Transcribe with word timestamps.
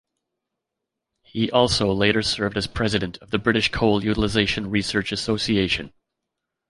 He 1.21 1.51
also 1.51 1.93
later 1.93 2.23
served 2.23 2.57
as 2.57 2.65
president 2.65 3.19
of 3.19 3.29
the 3.29 3.37
British 3.37 3.69
Coal 3.71 4.03
Utilization 4.03 4.71
Research 4.71 5.11
Association. 5.11 5.93